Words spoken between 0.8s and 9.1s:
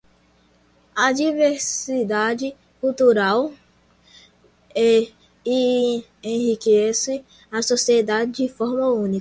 A diversidade cultural enriquece a sociedade de forma única.